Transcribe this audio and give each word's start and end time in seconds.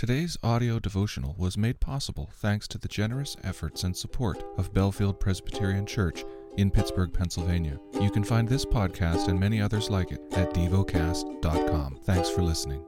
Today's 0.00 0.38
audio 0.42 0.78
devotional 0.78 1.34
was 1.36 1.58
made 1.58 1.78
possible 1.78 2.30
thanks 2.32 2.66
to 2.68 2.78
the 2.78 2.88
generous 2.88 3.36
efforts 3.44 3.84
and 3.84 3.94
support 3.94 4.42
of 4.56 4.72
Bellefield 4.72 5.20
Presbyterian 5.20 5.84
Church 5.84 6.24
in 6.56 6.70
Pittsburgh, 6.70 7.12
Pennsylvania. 7.12 7.78
You 8.00 8.10
can 8.10 8.24
find 8.24 8.48
this 8.48 8.64
podcast 8.64 9.28
and 9.28 9.38
many 9.38 9.60
others 9.60 9.90
like 9.90 10.10
it 10.10 10.22
at 10.32 10.54
devocast.com. 10.54 11.98
Thanks 12.04 12.30
for 12.30 12.40
listening. 12.40 12.82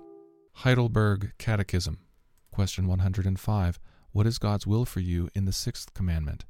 Heidelberg 0.55 1.35
Catechism, 1.37 1.99
question 2.51 2.87
105. 2.87 3.79
What 4.13 4.27
is 4.27 4.39
God's 4.39 4.67
will 4.67 4.87
for 4.87 5.01
you 5.01 5.29
in 5.35 5.45
the 5.45 5.53
sixth 5.53 5.93
commandment? 5.93 6.47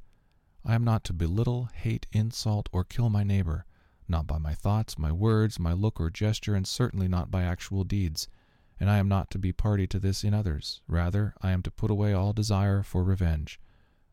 I 0.64 0.76
am 0.76 0.84
not 0.84 1.02
to 1.06 1.12
belittle, 1.12 1.70
hate, 1.74 2.06
insult, 2.12 2.68
or 2.70 2.84
kill 2.84 3.10
my 3.10 3.24
neighbor, 3.24 3.64
not 4.06 4.28
by 4.28 4.38
my 4.38 4.54
thoughts, 4.54 4.96
my 4.96 5.10
words, 5.10 5.58
my 5.58 5.72
look 5.72 6.00
or 6.00 6.08
gesture, 6.08 6.54
and 6.54 6.68
certainly 6.68 7.08
not 7.08 7.32
by 7.32 7.42
actual 7.42 7.82
deeds 7.82 8.28
and 8.82 8.90
I 8.90 8.98
am 8.98 9.06
not 9.06 9.30
to 9.30 9.38
be 9.38 9.52
party 9.52 9.86
to 9.86 10.00
this 10.00 10.24
in 10.24 10.34
others. 10.34 10.80
Rather, 10.88 11.34
I 11.40 11.52
am 11.52 11.62
to 11.62 11.70
put 11.70 11.88
away 11.88 12.12
all 12.12 12.32
desire 12.32 12.82
for 12.82 13.04
revenge. 13.04 13.60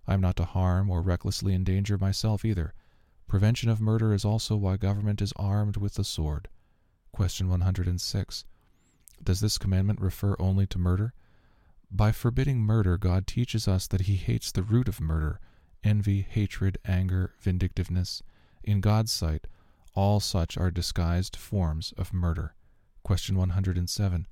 I 0.05 0.13
am 0.13 0.21
not 0.21 0.35
to 0.35 0.45
harm 0.45 0.91
or 0.91 1.02
recklessly 1.02 1.55
endanger 1.55 1.98
myself 1.98 2.45
either. 2.45 2.76
Prevention 3.26 3.70
of 3.70 3.81
murder 3.81 4.13
is 4.13 4.23
also 4.23 4.55
why 4.55 4.77
government 4.77 5.23
is 5.23 5.34
armed 5.38 5.77
with 5.77 5.95
the 5.95 6.03
sword. 6.03 6.49
Question 7.12 7.49
106. 7.49 8.45
Does 9.23 9.40
this 9.40 9.57
commandment 9.57 10.02
refer 10.02 10.35
only 10.38 10.67
to 10.67 10.77
murder? 10.77 11.15
By 11.90 12.12
forbidding 12.12 12.59
murder, 12.59 12.95
God 12.99 13.26
teaches 13.26 13.67
us 13.67 13.88
that 13.88 14.01
He 14.01 14.17
hates 14.17 14.51
the 14.51 14.62
root 14.62 14.88
of 14.88 15.01
murder 15.01 15.40
envy, 15.84 16.21
hatred, 16.21 16.77
anger, 16.85 17.34
vindictiveness. 17.40 18.21
In 18.63 18.81
God's 18.81 19.12
sight, 19.12 19.48
all 19.95 20.20
such 20.20 20.59
are 20.59 20.70
disguised 20.70 21.35
forms 21.35 21.91
of 21.98 22.13
murder. 22.13 22.54
Question 23.01 23.35
107. 23.35 24.27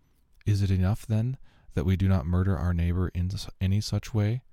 Is 0.47 0.61
it 0.61 0.71
enough, 0.71 1.05
then, 1.05 1.35
that 1.73 1.85
we 1.85 1.97
do 1.97 2.07
not 2.07 2.25
murder 2.25 2.57
our 2.57 2.73
neighbor 2.73 3.09
in 3.09 3.29
any 3.59 3.81
such 3.81 4.13
way? 4.13 4.43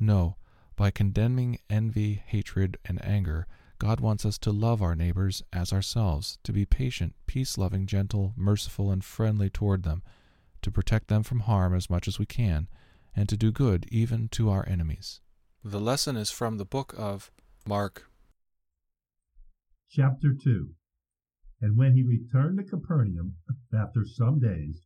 No. 0.00 0.36
By 0.76 0.90
condemning 0.90 1.58
envy, 1.68 2.22
hatred, 2.26 2.78
and 2.86 3.04
anger, 3.04 3.46
God 3.78 4.00
wants 4.00 4.24
us 4.24 4.38
to 4.38 4.50
love 4.50 4.80
our 4.80 4.96
neighbors 4.96 5.42
as 5.52 5.74
ourselves, 5.74 6.38
to 6.42 6.54
be 6.54 6.64
patient, 6.64 7.14
peace 7.26 7.58
loving, 7.58 7.84
gentle, 7.84 8.32
merciful, 8.34 8.90
and 8.90 9.04
friendly 9.04 9.50
toward 9.50 9.82
them, 9.82 10.02
to 10.62 10.70
protect 10.70 11.08
them 11.08 11.22
from 11.22 11.40
harm 11.40 11.74
as 11.74 11.90
much 11.90 12.08
as 12.08 12.18
we 12.18 12.24
can, 12.24 12.66
and 13.14 13.28
to 13.28 13.36
do 13.36 13.52
good 13.52 13.84
even 13.90 14.28
to 14.28 14.48
our 14.48 14.66
enemies. 14.66 15.20
The 15.62 15.80
lesson 15.80 16.16
is 16.16 16.30
from 16.30 16.56
the 16.56 16.64
book 16.64 16.94
of 16.96 17.30
Mark. 17.66 18.10
Chapter 19.90 20.32
2 20.32 20.70
And 21.60 21.76
when 21.76 21.94
he 21.94 22.02
returned 22.02 22.56
to 22.56 22.64
Capernaum 22.64 23.34
after 23.78 24.06
some 24.06 24.40
days, 24.40 24.85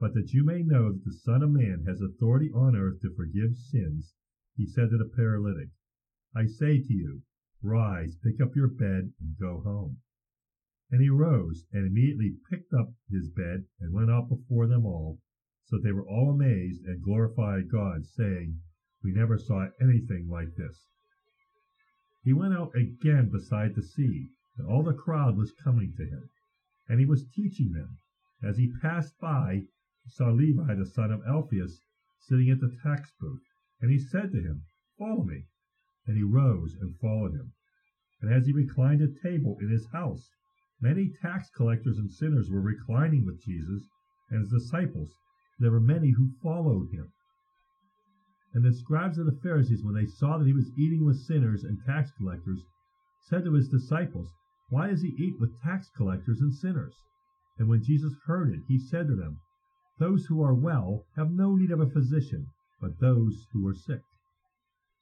But 0.00 0.14
that 0.14 0.32
you 0.32 0.44
may 0.44 0.62
know 0.62 0.92
that 0.92 1.04
the 1.04 1.12
Son 1.12 1.42
of 1.42 1.50
Man 1.50 1.84
has 1.84 2.00
authority 2.00 2.52
on 2.52 2.76
earth 2.76 3.00
to 3.00 3.12
forgive 3.14 3.56
sins, 3.56 4.14
he 4.56 4.64
said 4.64 4.90
to 4.90 4.96
the 4.96 5.04
paralytic, 5.04 5.70
I 6.34 6.46
say 6.46 6.80
to 6.80 6.92
you, 6.92 7.22
rise, 7.62 8.14
pick 8.14 8.40
up 8.40 8.54
your 8.54 8.68
bed, 8.68 9.12
and 9.18 9.36
go 9.40 9.60
home. 9.60 9.98
And 10.92 11.02
he 11.02 11.10
rose, 11.10 11.66
and 11.72 11.84
immediately 11.84 12.36
picked 12.48 12.72
up 12.72 12.94
his 13.10 13.28
bed, 13.28 13.66
and 13.80 13.92
went 13.92 14.08
out 14.08 14.28
before 14.28 14.68
them 14.68 14.86
all, 14.86 15.20
so 15.64 15.78
they 15.78 15.90
were 15.90 16.06
all 16.06 16.30
amazed, 16.30 16.84
and 16.84 17.02
glorified 17.02 17.68
God, 17.68 18.06
saying, 18.06 18.60
We 19.02 19.10
never 19.10 19.36
saw 19.36 19.68
anything 19.80 20.28
like 20.28 20.54
this. 20.54 20.86
He 22.22 22.32
went 22.32 22.54
out 22.54 22.72
again 22.76 23.30
beside 23.30 23.74
the 23.74 23.82
sea, 23.82 24.30
and 24.56 24.66
all 24.66 24.84
the 24.84 24.94
crowd 24.94 25.36
was 25.36 25.50
coming 25.50 25.92
to 25.96 26.06
him, 26.06 26.30
and 26.88 27.00
he 27.00 27.06
was 27.06 27.26
teaching 27.26 27.72
them. 27.72 27.98
As 28.42 28.56
he 28.58 28.72
passed 28.80 29.18
by, 29.18 29.66
saw 30.08 30.30
Levi 30.30 30.74
the 30.74 30.86
son 30.86 31.12
of 31.12 31.22
Alphaeus 31.26 31.82
sitting 32.18 32.50
at 32.50 32.60
the 32.60 32.74
tax 32.82 33.12
booth, 33.20 33.42
and 33.80 33.90
he 33.90 33.98
said 33.98 34.32
to 34.32 34.40
him, 34.40 34.62
Follow 34.98 35.22
me. 35.22 35.44
And 36.06 36.16
he 36.16 36.22
rose 36.22 36.74
and 36.80 36.98
followed 36.98 37.34
him. 37.34 37.52
And 38.20 38.32
as 38.32 38.46
he 38.46 38.52
reclined 38.52 39.02
at 39.02 39.20
table 39.22 39.58
in 39.60 39.68
his 39.68 39.86
house, 39.92 40.30
many 40.80 41.10
tax 41.22 41.50
collectors 41.50 41.98
and 41.98 42.10
sinners 42.10 42.50
were 42.50 42.60
reclining 42.60 43.24
with 43.24 43.42
Jesus 43.42 43.88
and 44.30 44.40
his 44.40 44.50
disciples. 44.50 45.12
There 45.58 45.70
were 45.70 45.80
many 45.80 46.10
who 46.10 46.30
followed 46.42 46.90
him. 46.90 47.12
And 48.54 48.64
the 48.64 48.72
scribes 48.72 49.18
and 49.18 49.28
the 49.28 49.40
Pharisees, 49.40 49.84
when 49.84 49.94
they 49.94 50.06
saw 50.06 50.38
that 50.38 50.46
he 50.46 50.52
was 50.52 50.70
eating 50.78 51.04
with 51.04 51.20
sinners 51.20 51.64
and 51.64 51.78
tax 51.84 52.10
collectors, 52.12 52.64
said 53.20 53.44
to 53.44 53.52
his 53.52 53.68
disciples, 53.68 54.32
Why 54.70 54.88
does 54.88 55.02
he 55.02 55.14
eat 55.18 55.38
with 55.38 55.60
tax 55.60 55.90
collectors 55.90 56.40
and 56.40 56.52
sinners? 56.52 56.94
And 57.58 57.68
when 57.68 57.82
Jesus 57.82 58.14
heard 58.24 58.50
it, 58.50 58.62
he 58.66 58.78
said 58.78 59.06
to 59.08 59.14
them, 59.14 59.40
those 59.98 60.26
who 60.26 60.42
are 60.42 60.54
well 60.54 61.04
have 61.16 61.32
no 61.32 61.56
need 61.56 61.70
of 61.70 61.80
a 61.80 61.90
physician, 61.90 62.46
but 62.80 63.00
those 63.00 63.46
who 63.52 63.66
are 63.66 63.74
sick. 63.74 64.02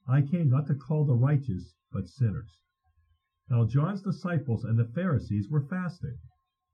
I 0.07 0.21
came 0.21 0.49
not 0.49 0.67
to 0.67 0.75
call 0.75 1.05
the 1.05 1.15
righteous, 1.15 1.75
but 1.91 2.07
sinners. 2.07 2.61
Now 3.49 3.65
John's 3.65 4.01
disciples 4.01 4.63
and 4.63 4.77
the 4.77 4.85
Pharisees 4.85 5.49
were 5.49 5.61
fasting. 5.61 6.17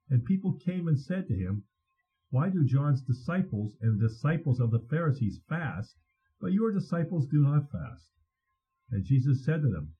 And 0.10 0.24
people 0.24 0.54
came 0.54 0.88
and 0.88 1.00
said 1.00 1.28
to 1.28 1.36
him, 1.36 1.64
Why 2.30 2.50
do 2.50 2.64
John's 2.64 3.02
disciples 3.02 3.76
and 3.82 4.00
the 4.00 4.08
disciples 4.08 4.60
of 4.60 4.72
the 4.72 4.80
Pharisees 4.80 5.42
fast, 5.50 5.98
but 6.40 6.54
your 6.54 6.72
disciples 6.72 7.28
do 7.28 7.42
not 7.42 7.72
fast? 7.72 8.12
And 8.92 9.04
Jesus 9.04 9.44
said 9.44 9.62
to 9.62 9.70
them, 9.70 9.96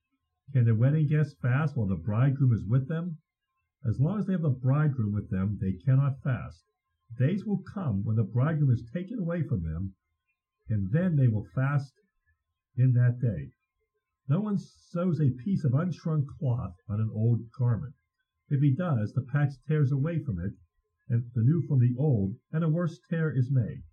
Can 0.52 0.64
the 0.64 0.74
wedding 0.74 1.08
guests 1.08 1.34
fast 1.34 1.76
while 1.76 1.86
the 1.86 1.96
bridegroom 1.96 2.52
is 2.52 2.64
with 2.64 2.88
them? 2.88 3.18
As 3.84 4.00
long 4.00 4.18
as 4.18 4.26
they 4.26 4.32
have 4.32 4.42
the 4.42 4.50
bridegroom 4.50 5.12
with 5.12 5.30
them, 5.30 5.58
they 5.60 5.72
cannot 5.72 6.22
fast. 6.22 6.64
Days 7.16 7.46
will 7.46 7.62
come 7.62 8.02
when 8.02 8.16
the 8.16 8.24
bridegroom 8.24 8.70
is 8.72 8.82
taken 8.82 9.20
away 9.20 9.44
from 9.44 9.62
them, 9.62 9.94
and 10.68 10.90
then 10.90 11.14
they 11.14 11.28
will 11.28 11.44
fast 11.44 12.00
in 12.76 12.92
that 12.94 13.20
day. 13.20 13.52
No 14.26 14.40
one 14.40 14.58
sews 14.58 15.20
a 15.20 15.30
piece 15.30 15.62
of 15.62 15.74
unshrunk 15.74 16.26
cloth 16.26 16.76
on 16.88 17.00
an 17.00 17.10
old 17.10 17.52
garment. 17.52 17.94
If 18.48 18.62
he 18.62 18.74
does, 18.74 19.12
the 19.12 19.22
patch 19.22 19.54
tears 19.68 19.92
away 19.92 20.18
from 20.18 20.40
it, 20.40 20.54
and 21.08 21.30
the 21.34 21.42
new 21.42 21.62
from 21.62 21.78
the 21.78 21.94
old, 21.96 22.36
and 22.50 22.64
a 22.64 22.68
worse 22.68 22.98
tear 22.98 23.30
is 23.30 23.48
made. 23.48 23.84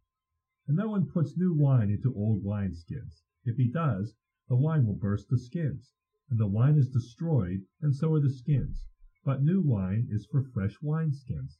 And 0.67 0.75
no 0.75 0.89
one 0.89 1.05
puts 1.05 1.37
new 1.37 1.53
wine 1.53 1.91
into 1.91 2.15
old 2.15 2.43
wineskins. 2.43 3.21
If 3.43 3.57
he 3.57 3.69
does, 3.69 4.15
the 4.47 4.55
wine 4.55 4.85
will 4.87 4.95
burst 4.95 5.29
the 5.29 5.37
skins, 5.37 5.93
and 6.29 6.39
the 6.39 6.47
wine 6.47 6.77
is 6.77 6.89
destroyed, 6.89 7.67
and 7.81 7.95
so 7.95 8.13
are 8.13 8.19
the 8.19 8.31
skins. 8.31 8.87
But 9.23 9.43
new 9.43 9.61
wine 9.61 10.07
is 10.09 10.25
for 10.25 10.41
fresh 10.41 10.79
wineskins. 10.79 11.59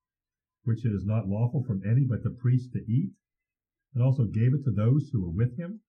Which 0.63 0.85
it 0.85 0.91
is 0.91 1.05
not 1.05 1.27
lawful 1.27 1.63
from 1.63 1.81
any 1.85 2.05
but 2.05 2.23
the 2.23 2.29
priest 2.29 2.71
to 2.73 2.79
eat, 2.79 3.11
and 3.93 4.03
also 4.03 4.25
gave 4.25 4.53
it 4.53 4.63
to 4.63 4.71
those 4.71 5.09
who 5.11 5.21
were 5.21 5.31
with 5.31 5.57
him? 5.57 5.81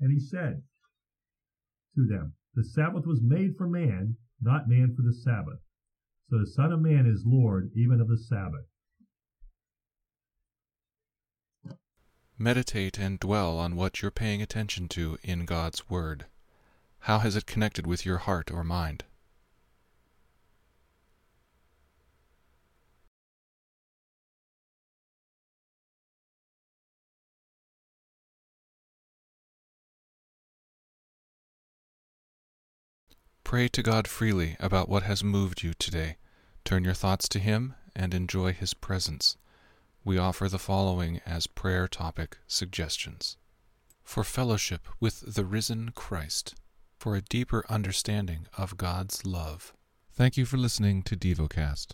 And 0.00 0.12
he 0.12 0.20
said 0.20 0.62
to 1.94 2.06
them, 2.06 2.34
The 2.54 2.64
Sabbath 2.64 3.06
was 3.06 3.22
made 3.22 3.56
for 3.56 3.68
man, 3.68 4.16
not 4.40 4.68
man 4.68 4.94
for 4.94 5.02
the 5.02 5.14
Sabbath. 5.14 5.60
So 6.28 6.38
the 6.38 6.46
Son 6.46 6.72
of 6.72 6.80
Man 6.80 7.06
is 7.06 7.24
Lord 7.24 7.70
even 7.74 8.00
of 8.00 8.08
the 8.08 8.18
Sabbath. 8.18 8.66
Meditate 12.38 12.98
and 12.98 13.18
dwell 13.18 13.58
on 13.58 13.76
what 13.76 14.02
you're 14.02 14.10
paying 14.10 14.42
attention 14.42 14.88
to 14.88 15.16
in 15.22 15.46
God's 15.46 15.88
Word. 15.88 16.26
How 17.00 17.20
has 17.20 17.36
it 17.36 17.46
connected 17.46 17.86
with 17.86 18.04
your 18.04 18.18
heart 18.18 18.50
or 18.50 18.62
mind? 18.62 19.04
Pray 33.46 33.68
to 33.68 33.80
God 33.80 34.08
freely 34.08 34.56
about 34.58 34.88
what 34.88 35.04
has 35.04 35.22
moved 35.22 35.62
you 35.62 35.72
today. 35.72 36.16
Turn 36.64 36.82
your 36.82 36.94
thoughts 36.94 37.28
to 37.28 37.38
Him 37.38 37.76
and 37.94 38.12
enjoy 38.12 38.52
His 38.52 38.74
presence. 38.74 39.36
We 40.04 40.18
offer 40.18 40.48
the 40.48 40.58
following 40.58 41.20
as 41.24 41.46
prayer 41.46 41.86
topic 41.86 42.38
suggestions 42.48 43.36
for 44.02 44.24
fellowship 44.24 44.88
with 44.98 45.32
the 45.32 45.44
risen 45.44 45.92
Christ, 45.94 46.56
for 46.98 47.14
a 47.14 47.22
deeper 47.22 47.64
understanding 47.68 48.48
of 48.58 48.76
God's 48.76 49.24
love. 49.24 49.72
Thank 50.12 50.36
you 50.36 50.44
for 50.44 50.56
listening 50.56 51.04
to 51.04 51.16
DevoCast. 51.16 51.92